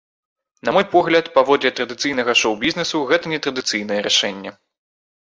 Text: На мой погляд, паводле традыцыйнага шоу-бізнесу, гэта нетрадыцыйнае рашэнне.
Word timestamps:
На 0.67 0.71
мой 0.77 0.85
погляд, 0.93 1.25
паводле 1.35 1.71
традыцыйнага 1.79 2.35
шоу-бізнесу, 2.45 3.03
гэта 3.13 3.25
нетрадыцыйнае 3.35 3.99
рашэнне. 4.09 4.57